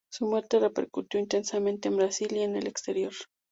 Su 0.11 0.25
muerte 0.25 0.57
repercutió 0.57 1.19
intensamente 1.19 1.87
en 1.87 1.97
Brasil 1.97 2.35
y 2.35 2.39
en 2.39 2.55
el 2.55 2.65
exterior. 2.65 3.13